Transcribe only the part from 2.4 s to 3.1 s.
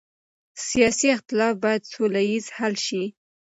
حل شي